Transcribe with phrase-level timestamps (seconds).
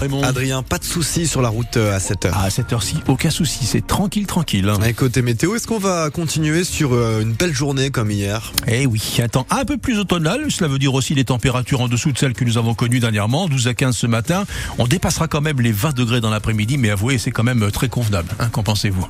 [0.00, 0.22] Raymond.
[0.22, 2.30] Adrien, pas de soucis sur la route euh, à 7h.
[2.32, 4.72] À cette heure-ci, aucun souci, c'est tranquille, tranquille.
[4.86, 8.52] Et côté météo, est-ce qu'on va continuer sur euh, une belle journée comme hier?
[8.68, 11.88] Eh oui, un temps un peu plus automnal, cela veut dire aussi les températures en
[11.88, 14.44] dessous de celles que nous avons connues dernièrement, 12 à 15 ce matin.
[14.78, 17.88] On dépassera quand même les 20 degrés dans l'après-midi, mais avouez, c'est quand même très
[17.88, 18.28] convenable.
[18.38, 19.08] Hein, Qu'en pensez-vous?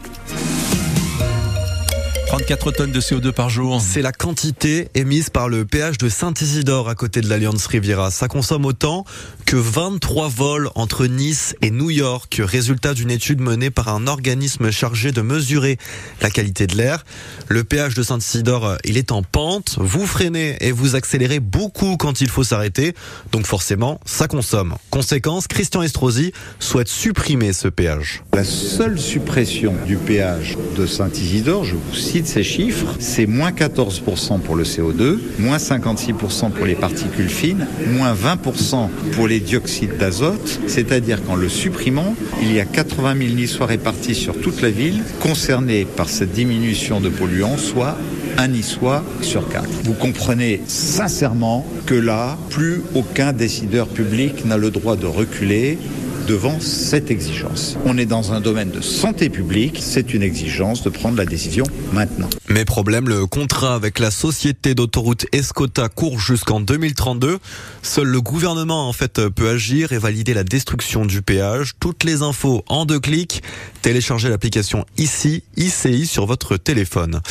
[2.28, 3.80] 34 tonnes de CO2 par jour.
[3.80, 8.10] C'est la quantité émise par le péage de Saint-Isidore à côté de l'Alliance Riviera.
[8.10, 9.06] Ça consomme autant
[9.46, 14.70] que 23 vols entre Nice et New York, résultat d'une étude menée par un organisme
[14.70, 15.78] chargé de mesurer
[16.20, 17.02] la qualité de l'air.
[17.48, 19.76] Le péage de Saint-Isidore, il est en pente.
[19.80, 22.92] Vous freinez et vous accélérez beaucoup quand il faut s'arrêter.
[23.32, 24.74] Donc forcément, ça consomme.
[24.90, 28.22] Conséquence, Christian Estrosi souhaite supprimer ce péage.
[28.34, 34.40] La seule suppression du péage de Saint-Isidore, je vous cite ces chiffres, c'est moins 14%
[34.40, 40.60] pour le CO2, moins 56% pour les particules fines, moins 20% pour les dioxydes d'azote,
[40.66, 45.02] c'est-à-dire qu'en le supprimant, il y a 80 000 Niçois répartis sur toute la ville
[45.20, 47.96] concernés par cette diminution de polluants, soit
[48.38, 49.68] un Niçois sur quatre.
[49.84, 55.78] Vous comprenez sincèrement que là, plus aucun décideur public n'a le droit de reculer
[56.28, 57.78] devant cette exigence.
[57.86, 61.64] On est dans un domaine de santé publique, c'est une exigence de prendre la décision
[61.94, 62.28] maintenant.
[62.50, 67.38] Mais problème, le contrat avec la société d'autoroute Escota court jusqu'en 2032.
[67.82, 71.72] Seul le gouvernement en fait peut agir et valider la destruction du péage.
[71.80, 73.42] Toutes les infos en deux clics.
[73.80, 77.22] Téléchargez l'application ici, ICI sur votre téléphone.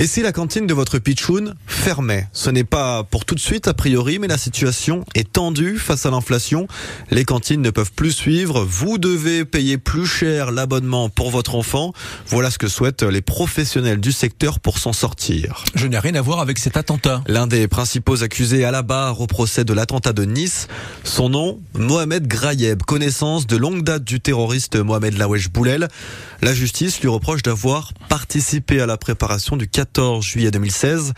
[0.00, 3.68] Et si la cantine de votre pitchoun fermait Ce n'est pas pour tout de suite
[3.68, 6.68] a priori, mais la situation est tendue face à l'inflation.
[7.10, 8.64] Les cantines ne peuvent plus suivre.
[8.64, 11.92] Vous devez payer plus cher l'abonnement pour votre enfant.
[12.28, 15.66] Voilà ce que souhaitent les professionnels du secteur pour s'en sortir.
[15.74, 17.22] Je n'ai rien à voir avec cet attentat.
[17.26, 20.68] L'un des principaux accusés à la barre au procès de l'attentat de Nice,
[21.04, 25.88] son nom, Mohamed Grayeb, connaissance de longue date du terroriste Mohamed Lawesh Boulel.
[26.40, 31.14] La justice lui reproche d'avoir participé à la préparation du 14 juillet 2016.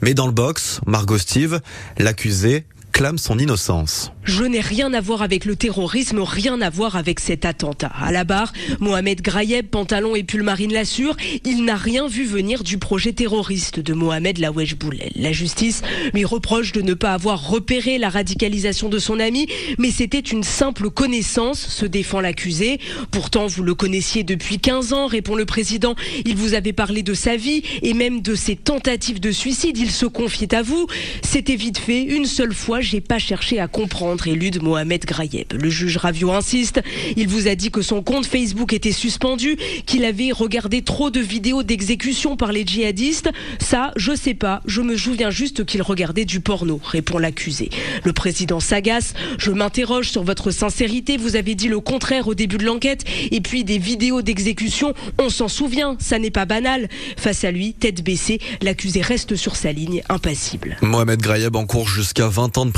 [0.00, 1.60] Mais dans le box, Margot Steve,
[1.98, 2.64] l'accusé
[2.94, 4.12] clame son innocence.
[4.22, 7.90] Je n'ai rien à voir avec le terrorisme, rien à voir avec cet attentat.
[8.00, 12.62] À la barre, Mohamed Grayeb, pantalon et pull marine l'assure, il n'a rien vu venir
[12.62, 15.10] du projet terroriste de Mohamed Lawesh Boulel.
[15.16, 15.82] La justice
[16.14, 20.44] lui reproche de ne pas avoir repéré la radicalisation de son ami, mais c'était une
[20.44, 22.78] simple connaissance, se défend l'accusé.
[23.10, 25.96] Pourtant, vous le connaissiez depuis 15 ans, répond le président.
[26.24, 29.76] Il vous avait parlé de sa vie et même de ses tentatives de suicide.
[29.76, 30.86] Il se confiait à vous.
[31.22, 35.52] C'était vite fait, une seule fois, j'ai pas cherché à comprendre, élude Mohamed Grayeb.
[35.54, 36.80] Le juge Ravio insiste.
[37.16, 39.56] Il vous a dit que son compte Facebook était suspendu,
[39.86, 43.30] qu'il avait regardé trop de vidéos d'exécution par les djihadistes.
[43.58, 44.60] Ça, je sais pas.
[44.66, 47.70] Je me souviens juste qu'il regardait du porno, répond l'accusé.
[48.04, 49.14] Le président s'agace.
[49.38, 51.16] Je m'interroge sur votre sincérité.
[51.16, 53.04] Vous avez dit le contraire au début de l'enquête.
[53.30, 55.96] Et puis des vidéos d'exécution, on s'en souvient.
[55.98, 56.88] Ça n'est pas banal.
[57.16, 60.76] Face à lui, tête baissée, l'accusé reste sur sa ligne, impassible.
[60.82, 62.73] Mohamed Grayeb en cours jusqu'à 20 ans de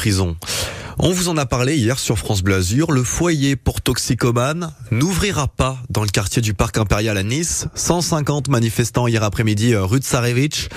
[0.98, 2.60] On vous en a parlé hier sur France Bleu.
[2.88, 7.66] Le foyer pour toxicomanes n'ouvrira pas dans le quartier du Parc Impérial à Nice.
[7.74, 10.68] 150 manifestants hier après-midi euh, rue de Sarevich.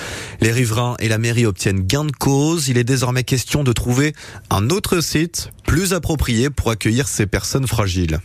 [0.41, 2.69] Les riverains et la mairie obtiennent gain de cause.
[2.69, 4.13] Il est désormais question de trouver
[4.49, 8.19] un autre site plus approprié pour accueillir ces personnes fragiles.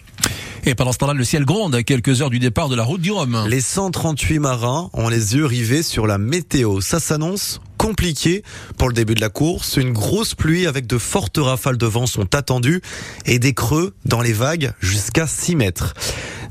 [0.66, 3.00] Et pendant ce temps-là, le ciel gronde à quelques heures du départ de la route
[3.02, 3.44] du Rhum.
[3.48, 6.80] Les 138 marins ont les yeux rivés sur la météo.
[6.80, 8.42] Ça s'annonce compliqué
[8.78, 9.76] pour le début de la course.
[9.76, 12.80] Une grosse pluie avec de fortes rafales de vent sont attendues
[13.26, 15.92] et des creux dans les vagues jusqu'à 6 mètres.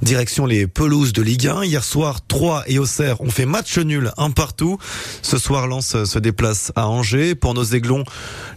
[0.04, 1.64] Direction les pelouses de Ligue 1.
[1.64, 4.78] Hier soir, 3 et Auxerre ont fait match nul un partout.
[5.22, 7.36] Ce soir, Lens se déplace à Angers.
[7.36, 8.04] Pour nos aiglons,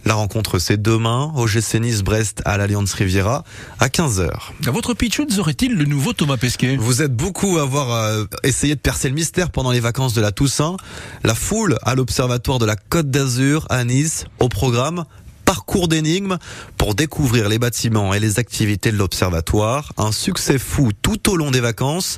[0.03, 1.31] la rencontre c'est demain.
[1.35, 3.45] OGC Nice Brest à l'Alliance Riviera
[3.79, 4.29] à 15h.
[4.63, 6.75] Votre pitchoun serait-il le nouveau Thomas Pesquet?
[6.75, 10.19] Vous êtes beaucoup à avoir euh, essayé de percer le mystère pendant les vacances de
[10.19, 10.75] la Toussaint.
[11.23, 15.05] La foule à l'Observatoire de la Côte d'Azur à Nice au programme
[15.47, 16.37] parcours d'énigmes
[16.77, 19.93] pour découvrir les bâtiments et les activités de l'observatoire.
[19.95, 22.17] Un succès fou tout au long des vacances.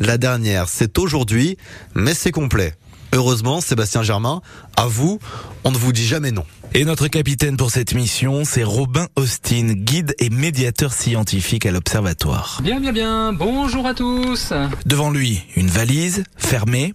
[0.00, 1.58] La dernière, c'est aujourd'hui,
[1.94, 2.74] mais c'est complet.
[3.12, 4.40] Heureusement, Sébastien Germain,
[4.76, 5.18] à vous,
[5.64, 6.44] on ne vous dit jamais non.
[6.72, 12.60] Et notre capitaine pour cette mission, c'est Robin Austin, guide et médiateur scientifique à l'Observatoire.
[12.62, 13.32] Bien, bien, bien.
[13.34, 14.54] Bonjour à tous.
[14.86, 16.94] Devant lui, une valise fermée.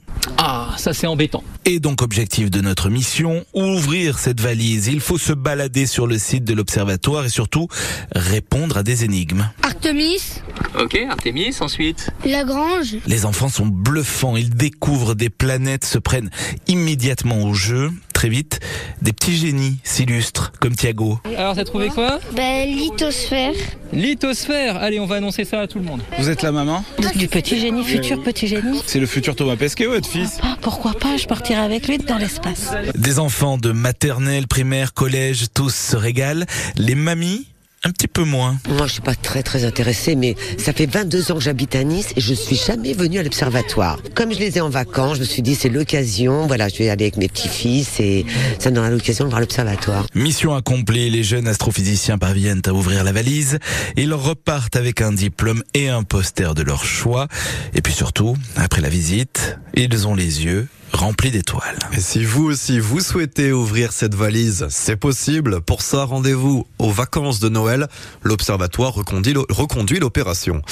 [0.78, 1.44] Ça c'est embêtant.
[1.66, 4.88] Et donc objectif de notre mission, ouvrir cette valise.
[4.88, 7.68] Il faut se balader sur le site de l'Observatoire et surtout
[8.14, 9.50] répondre à des énigmes.
[9.64, 10.42] Artemis,
[10.80, 12.10] Ok, Artemis, ensuite.
[12.26, 16.30] Lagrange, Les enfants sont bluffants, ils découvrent des planètes, se prennent
[16.68, 17.92] immédiatement au jeu.
[18.14, 18.60] Très vite,
[19.02, 21.20] des petits génies s'illustrent, comme Thiago.
[21.38, 22.20] Alors, t'as trouvé quoi?
[22.34, 23.54] Ben, lithosphère.
[23.92, 26.02] Lithosphère Allez, on va annoncer ça à tout le monde.
[26.18, 26.84] Vous êtes la maman?
[27.16, 28.82] Du petit génie, futur petit génie.
[28.86, 32.18] C'est le futur Thomas Pesquet, votre fils Ah, pourquoi pas, je partirai avec lui dans
[32.18, 32.72] l'espace.
[32.96, 36.48] Des enfants de maternelle, primaire, collège, tous se régalent.
[36.76, 37.46] Les mamies,
[37.86, 38.58] un petit peu moins.
[38.68, 41.84] Moi, je suis pas très très intéressée, mais ça fait 22 ans que j'habite à
[41.84, 44.00] Nice et je suis jamais venue à l'observatoire.
[44.16, 46.48] Comme je les ai en vacances, je me suis dit c'est l'occasion.
[46.48, 48.26] Voilà, je vais aller avec mes petits-fils et
[48.58, 50.08] ça me donnera l'occasion de voir l'observatoire.
[50.16, 53.60] Mission accomplie, les jeunes astrophysiciens parviennent à ouvrir la valise.
[53.98, 57.28] Ils repartent avec un diplôme et un poster de leur choix.
[57.76, 60.68] Et puis surtout, après la visite, ils ont les yeux
[61.06, 61.78] remplis d'étoiles.
[61.94, 65.62] Et si vous aussi vous souhaitez ouvrir cette valise, c'est possible.
[65.62, 67.88] Pour ça, rendez-vous aux vacances de Noël.
[68.24, 70.64] L'observatoire reconduit l'opération.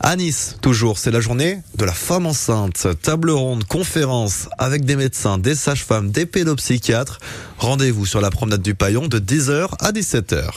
[0.00, 2.86] À Nice, toujours, c'est la journée de la femme enceinte.
[3.02, 7.18] Table ronde, conférence avec des médecins, des sages-femmes, des pédopsychiatres.
[7.58, 10.50] Rendez-vous sur la promenade du Paillon de 10h à 17h.